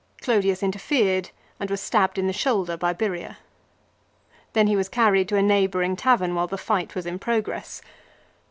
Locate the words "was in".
6.95-7.19